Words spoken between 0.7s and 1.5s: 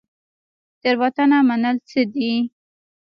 تیروتنه